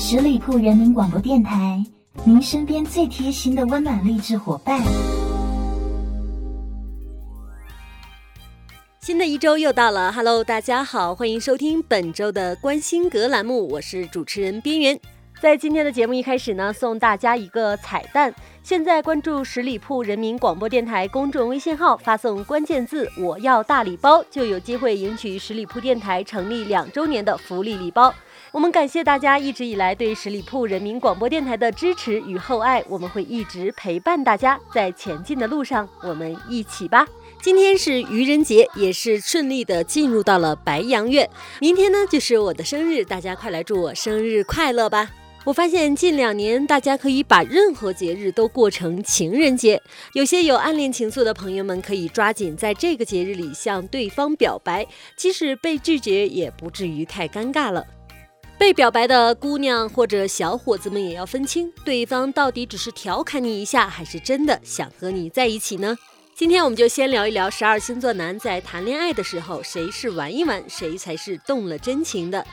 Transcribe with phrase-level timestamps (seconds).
[0.00, 1.84] 十里铺人民广播电台，
[2.24, 4.80] 您身边最贴心的温暖励志伙伴。
[9.00, 15.00] 新的一周又到了，Hello，大家好，欢迎收听本周的关心阁栏目，我是主持人边缘。
[15.40, 18.32] 在今天的节目一开始呢，送大家一个彩蛋。
[18.62, 28.14] 现在关注十里铺人民广播电台公众微信号，发送关键字“我要大礼包”，就有机会赢取十里铺电台成立两周年的福利礼包。
[28.50, 37.06] 我们感谢大家一直以来对十里铺人民广播电台的支持与厚爱，我们会一直陪伴大家在前进的路上，我们一起吧。
[37.42, 41.28] 今天是愚人节，也是顺利的进入到了白羊月。
[41.60, 45.10] 明天呢就是我的生日，大家快来祝我生日快乐吧！
[45.44, 49.80] 我发现近两年，大家可以把任何节日都过成情人节。
[50.14, 54.86] 有些有暗恋情愫的朋友们，可以抓紧在这个节日里向对方表白，
[55.16, 57.86] 即使被拒绝，也不至于太尴尬了。
[58.58, 65.96] 被表白的姑娘或者小伙子们也要分清，对方到底只是调侃你一下，还是真的想和你在一起呢？
[66.34, 72.44] 今天我们就先聊一聊十二星座男在谈恋爱的时候，谁是玩一玩，谁才是动了真情的。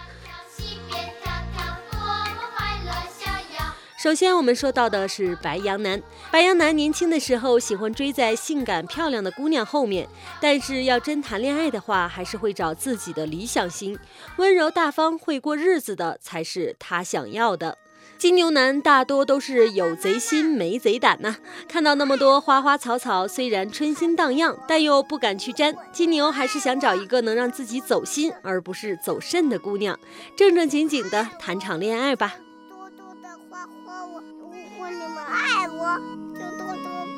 [3.98, 6.00] 首先，我们说到的是白羊男。
[6.36, 10.06] 白羊男年轻的时候喜欢追在性感漂亮的姑娘后面，
[10.42, 13.98] 但是要真谈恋爱的话，还是会找自己的理想型，
[14.36, 17.78] 温柔大方、会过日子的才是他想要的。
[18.18, 21.38] 金牛男大多都是有贼心没贼胆呐，
[21.70, 25.74] 看到那么多花花草草，虽然春心荡漾，但又不敢去沾。
[25.94, 29.98] 金牛还是想找一个能让自己走心而不是走肾的姑娘，
[30.36, 32.36] 正正经经的谈场恋爱吧。
[32.68, 36.25] 嘟嘟的花花我，如果你们爱我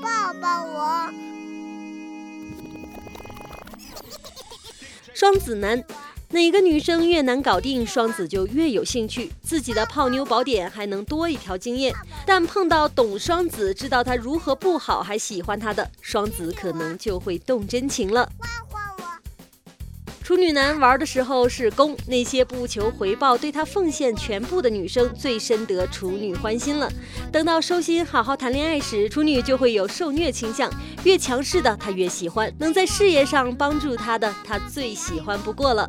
[0.01, 1.11] 抱抱我。
[5.13, 5.83] 双子男，
[6.29, 9.31] 哪个女生越难搞定，双子就越有兴趣。
[9.41, 11.93] 自己的泡妞宝典还能多一条经验，
[12.25, 18.31] 但碰到懂双子、知道他如何不好还喜欢他的双子，可能就会动真情了。
[20.27, 26.91] 处女男玩的时候是攻，那些不求回报、对他奉献全部的女生最深得处女欢心了。
[27.31, 30.69] 等到收心、好好谈恋爱时，处女就会有受虐倾向，
[31.05, 35.87] 越强势的他越喜欢，能在事业上帮助他的他最喜欢不过了。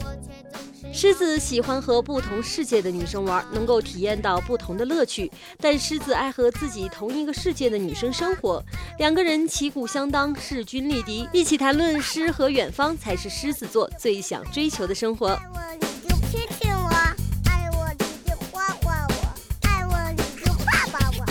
[0.91, 5.31] 狮子喜欢和不同世界的女生玩，能够体验到不同的乐趣。
[5.60, 8.62] 但狮子爱和自己同一个世界的女生生活，
[8.98, 15.28] 两个人旗鼓相当，势均力敌，一起谈论诗和远方，才是狮子座最想追求的生活。
[15.28, 16.88] 爱我你就亲亲我，
[17.48, 21.27] 爱我你就画画我，爱我你就抱抱我。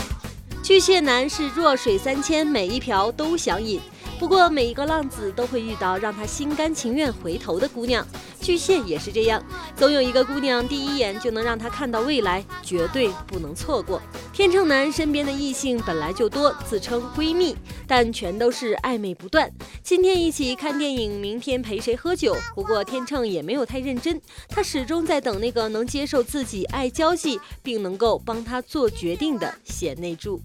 [0.63, 3.81] 巨蟹男是弱水三千，每一瓢都想饮。
[4.19, 8.03] 不过每一个浪子都会遇到让他心甘情愿回头的姑娘，
[8.39, 9.43] 巨蟹也是这样，
[9.75, 14.01] 总有一个姑娘第一眼就能让他看到未来，绝对不能错过。
[14.31, 17.55] 天秤男身边的异性本来就多，自称闺蜜，
[17.87, 19.51] 但全都是暧昧不断。
[19.83, 22.35] 今天一起看电影，明天陪谁喝酒。
[22.55, 30.41] 不过天秤也没有太认真，他始终在等那个能接受自己爱交际，并能够帮他做决定的贤内助。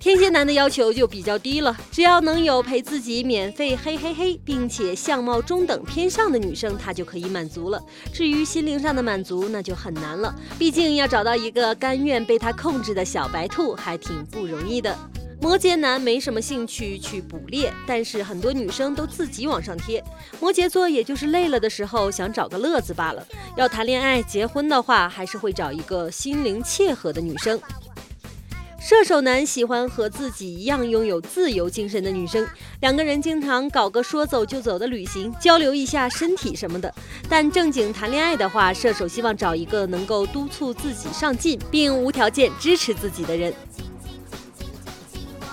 [0.00, 7.82] 天蝎男的要求就比较低了，只要能有陪自己免费嘿嘿嘿，并且相貌中等偏上的女生，他就可以满足了。
[8.12, 10.32] 至于心灵上的满足，那就很难了。
[10.56, 14.96] 毕竟要找到一个甘愿被他控制的小白兔，还挺不容易的。
[15.40, 20.02] 摩羯男没什么兴趣去捕猎，但是很多女生都自己往上贴。
[20.38, 23.26] 摩羯座也就是累了的时候想找个乐子罢了。
[23.56, 27.60] 要谈恋爱、结婚的话，还是会找一个心灵契合的女生。
[28.80, 32.46] 射手男喜欢和自己一样拥有自由精神的女生，
[32.80, 36.92] 两个人经常搞个说走就走的旅行，交流一下身体什么的。
[37.28, 43.52] 但正经谈恋爱的话，射手希望找一个能够督促自己上进，并无条件支持自己的人。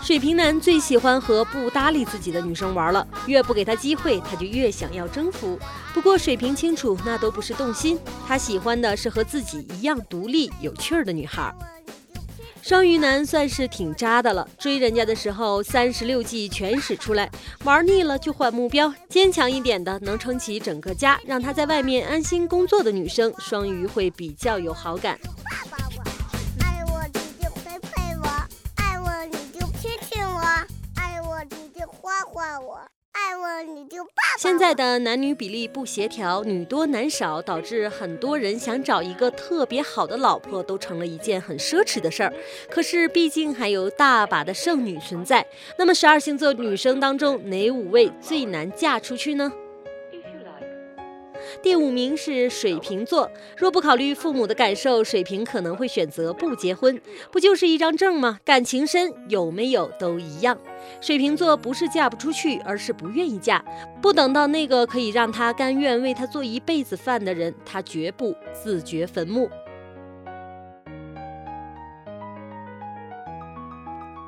[0.04, 5.60] 水瓶男最喜欢和不搭理自己的女生玩了，越不给他机会，他就越想要征服。
[5.96, 7.98] 不过水瓶清楚，那都不是动心，
[8.28, 11.54] 他喜欢的是和自己一样独立有趣儿的女孩。
[12.68, 17.30] 双鱼男算是挺渣的了，追人家的时候三十六计全使出来，
[17.64, 25.20] 玩腻了就换目标，坚强一点的，能撑起整个家，让他在外面安心工作的女生，双鱼会比较有好感。
[26.60, 28.28] 爱我你就陪陪我，
[28.78, 30.42] 爱我你就亲亲我，
[30.96, 32.80] 爱我你就画画我。
[33.26, 34.06] 爱我你就
[34.38, 42.32] 现在的男女比例不协调，女多男少，导致很多人想找一个特别好的老婆都成了一件很奢侈的事儿。
[42.70, 45.44] 可是毕竟还有大把的剩女存在。
[45.76, 49.52] 那么十二星座女生当中，哪五位最难嫁出去呢？
[51.66, 53.28] 第五名是水瓶座，
[53.58, 57.02] 若不考虑父母的感受，水瓶可能会选择不结婚。
[57.32, 58.40] 不就是一张证吗？
[58.46, 60.56] 感情深有没有都一样。
[61.02, 63.66] 水瓶座不是嫁不出去，而是不愿意嫁。
[64.00, 69.50] 不等到那个可以让他甘愿为他做一辈子饭的人，他绝不自掘坟墓。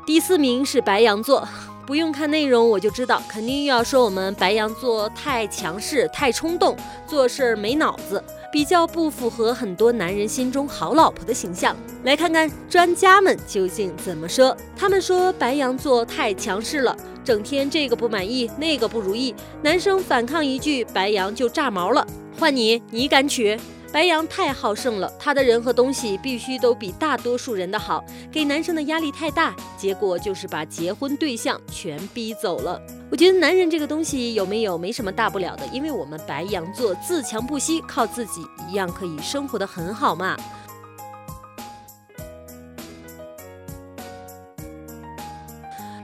[0.07, 1.47] 第四名是白羊座。
[1.87, 6.75] 不用看内容，我就知道，肯定又要说我们白羊座太强势、太冲动，
[7.07, 11.73] 做事儿没脑子，比较不符合很多男人心中好老婆的形象。
[12.03, 14.55] 来看看专家们究竟怎么说。
[14.75, 16.93] 他们说白羊座太强势了，
[17.23, 22.05] 整天这个不满意，那个不如意，男生反抗一句，白羊就炸毛了。
[22.37, 23.57] 换你，你敢娶？
[23.97, 32.79] 白羊太好胜了，他的人和东西必须都比大多数人的好，给男生的压力太大，结果就是把结婚对象全逼走了。
[33.09, 40.37] 我觉得男人这个东西有没有没什么大不了的，因为我们白羊座自强不息，靠自己一样可以生活的很好嘛。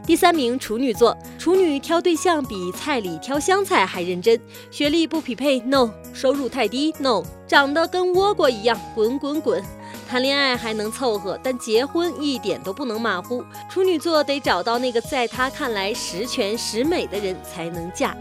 [0.03, 4.41] 第三名处女座，处女挑对象比菜里挑香菜还认真，
[4.71, 9.61] 学历不匹配，no；收入太低，no；长得跟倭瓜一样，滚滚滚。
[10.07, 13.43] 谈恋爱还能凑合，但结婚一点都不能马虎。
[13.69, 18.15] 处女座得找到那个在他看来十全十美的人才能嫁。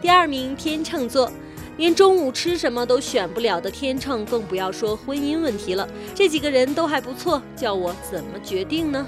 [0.00, 1.30] 第二名天秤座。
[1.78, 5.86] 连中午吃什么都选不了的天秤，更不要说婚姻问题了。
[6.14, 9.04] 这几个人都还不错，叫我怎么决定呢？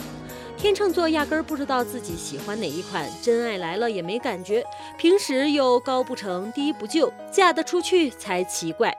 [0.59, 4.65] 天秤座压根儿不知道自己喜欢哪一款，真爱来了也没感觉，
[4.99, 8.93] 平时又高不成低不就，嫁得出去才奇怪。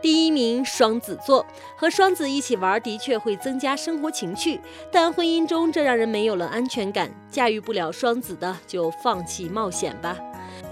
[0.00, 1.46] 第一名双子座，
[1.76, 4.58] 和双子一起玩的确会增加生活情趣，
[4.90, 7.12] 但婚姻中这让人没有了安全感。
[7.30, 10.18] 驾驭不了双子的就放弃冒险吧。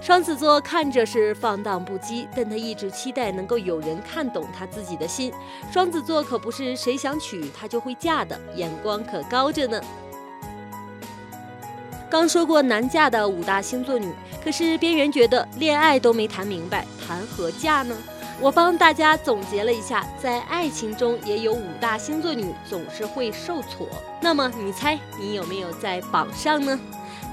[0.01, 5.31] 双子座看着是放荡不羁，但他一直期待能够有人看懂他自己的心。
[5.71, 9.79] 双子座可不是谁想娶她就会嫁的，眼光可高着呢。
[12.09, 14.11] 刚说过难嫁的五大星座女，
[14.43, 17.95] 可是边缘觉得恋爱都没谈明白，谈何嫁呢？
[18.41, 23.87] 我帮大家总结了一下，在爱情中也有五大星座女总是会受挫。
[24.19, 26.77] 那么你猜你有没有在榜上呢？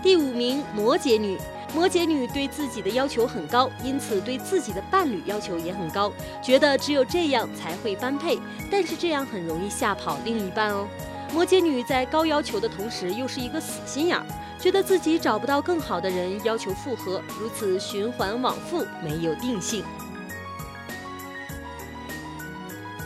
[0.03, 1.39] 第五名摩羯女，
[1.75, 6.13] 摩羯女对自己的要求很高，因此对自己的伴侣要求也很高，
[6.43, 8.39] 觉得只有这样才会般配。
[8.71, 10.89] 但是这样很容易吓跑另一半哦。
[11.33, 14.25] 摩羯女在高要求的同时，又是一个死心眼儿，
[14.59, 19.85] 觉得自己找不到更好的人，要求复合，如此循环往复，没有定性。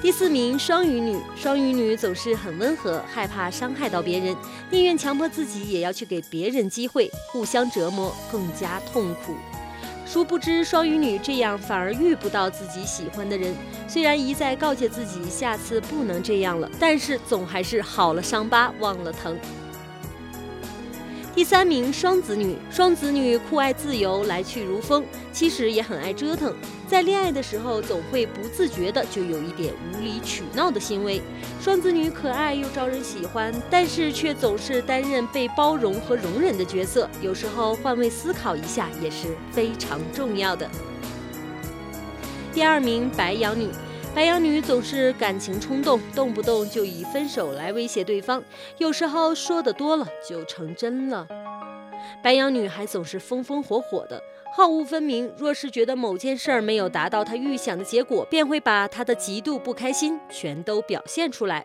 [0.02, 4.36] 第四名双鱼女，双鱼女总是很温和，害怕伤害到别人，
[4.68, 9.36] 宁愿强迫自己也要去给别人机会，互相折磨，更加痛苦。
[10.04, 13.54] 殊不知，双鱼女这样反而遇不到自己喜欢的人。
[13.86, 19.38] 虽然一再告诫自己下次不能这样了，但是总还是好了伤疤忘了疼。
[21.34, 25.02] 第三名双子女，双子女酷爱自由，来去如风，
[25.32, 26.54] 其实也很爱折腾。
[26.86, 31.22] 在恋爱的时候，总会不自觉的就有一点无理取闹的行为。
[31.58, 37.08] 双子女可爱又招人喜欢，但是却总是担任被包容和容忍的角色。
[37.22, 40.68] 有时候换位思考一下也是非常重要的。
[42.52, 43.68] 第二名白羊女。
[44.14, 48.44] 白羊女总是感情冲动，动不动就以分手来威胁对方，
[48.76, 51.26] 有时候说的多了就成真了。
[52.22, 54.22] 白羊女还总是风风火火的，
[54.54, 55.32] 好恶分明。
[55.38, 61.64] 若是觉得某件事儿没有达到她预想的结果，便会把她的极度不开心全都表现出来。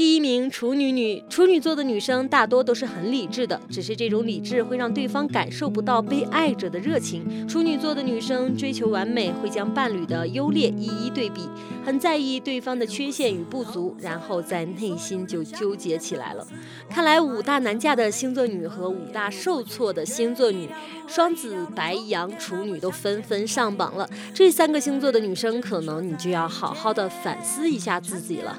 [0.00, 7.46] 第一名处女女，处女座的女生大多都是很理智的，只是这种理智会让对方感受不到被爱着的热情。
[7.46, 11.42] 处女座的女生追求完美，会将伴侣的优劣一一对比，
[11.84, 16.46] 很在意对方的缺陷与不足，然后在内心就纠结起来了。
[16.88, 20.66] 看来五大难嫁的星座女和五大受挫的星座女，
[21.06, 24.08] 双子、白羊、处女都纷纷上榜了。
[24.32, 28.58] 这三个星座的女生，可能你就要好好的反思一下自己了。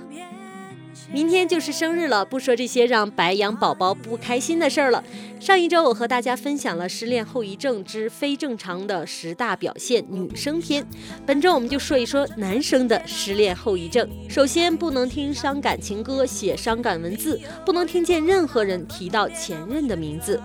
[1.13, 5.03] 明天就是生日了，不说这些让白羊宝宝不开心的事儿了。
[5.41, 10.85] 上一周我和大家分享了失恋后遗症之非正常的十大表现女生篇，
[11.25, 14.07] 本周我们就说一说男生的失恋后遗症。
[14.29, 20.41] 首先，不能听伤感情歌，写伤感文字，不能听见任何人提到前任的名字。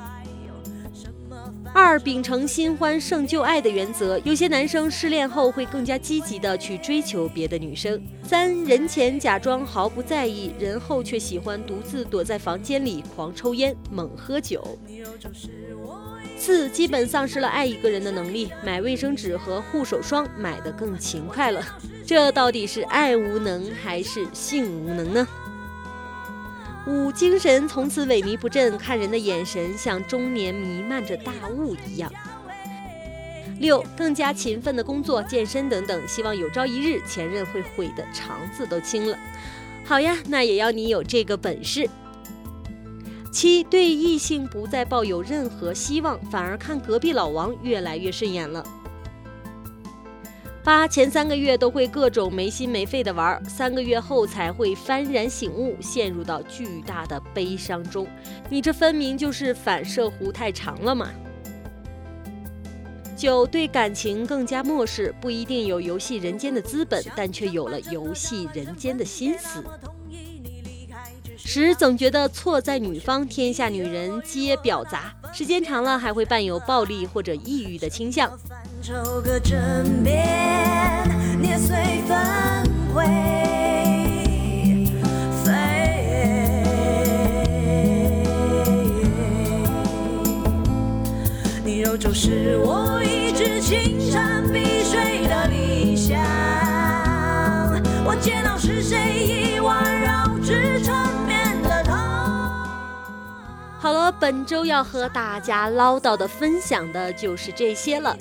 [1.79, 8.03] 二、秉承新欢胜旧爱的原则，有些男生失恋后会更加积极的去追求别的女生。
[8.23, 14.79] 三、人前假装毫不在意，人后却喜欢独自躲在房间里狂抽烟、猛喝酒。
[16.39, 21.63] 四、基本丧失了爱一个人的能力，买卫生纸和护手霜买的更勤快了。
[22.07, 25.29] 这到底是爱无能还是性无能呢？
[26.87, 32.13] 五精神从此萎靡不振，看人的眼神像中年弥漫着大雾一样。
[33.59, 39.19] 六更加勤奋的工作、健身等等，希望有朝一日前任会悔得肠子都青了。
[39.85, 41.89] 好呀，那也要你有这个本事。
[43.33, 48.65] 七对异性不再抱有任何希望，反而看隔壁老王越来越顺眼了。
[50.67, 58.05] 八前三个月都会各种没心没肺的玩，三个月后才会幡然醒悟，陷入到巨大的悲伤中。
[58.51, 61.09] 你这分明就是反射弧太长了嘛！
[63.17, 69.63] 九对感情更加漠视，不一定有游戏人间的资本，但却有了游戏人间的心思。
[71.47, 78.29] 时总觉得错在女方，天下女人皆婊杂，时间长了还会伴有暴力或者抑郁的倾向。
[78.83, 81.09] 抽个枕边，
[81.41, 82.19] 捏碎粉
[82.93, 83.05] 灰
[85.45, 85.53] 飞。
[91.65, 96.19] 你揉就是我一直情山碧水的理想。
[98.05, 100.26] 我见到是谁一弯绕
[103.87, 108.17] 好了，本周要和大家唠叨的、分享的就是这些了。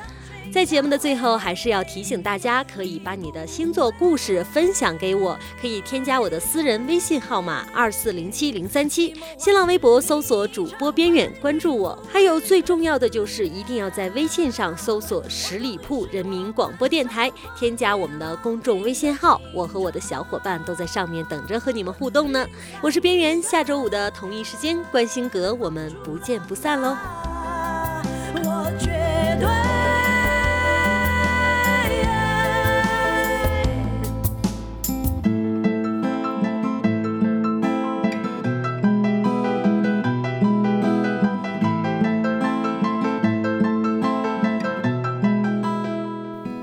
[0.52, 11.98] 在节目的最后，还是要提醒大家，可以把你的星座故事分享给我，可以添加我的私人微信号码二四零七零三七，新浪微博搜索主播边远，关注我。
[12.10, 22.48] 还有最重要的就是，一定要在微信上搜索十里铺人民广播电台，添加我们的公众微信号，我和我的小伙伴都在上面等着和你们互动呢。
[22.82, 27.25] 我是边缘，下周五的同一时间，关心阁，我们不见不散喽。